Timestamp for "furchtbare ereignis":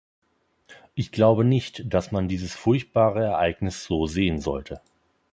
2.55-3.83